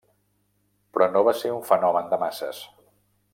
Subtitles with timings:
[0.95, 2.63] Però no va ser un fenomen de masses.